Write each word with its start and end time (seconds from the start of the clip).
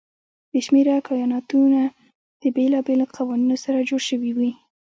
بې 0.51 0.59
شمېره 0.65 0.95
کایناتونه 1.07 1.81
د 2.41 2.43
بېلابېلو 2.55 3.05
قوانینو 3.17 3.55
سره 3.63 3.85
جوړ 3.89 4.01
شوي 4.09 4.31
وي. 4.37 4.51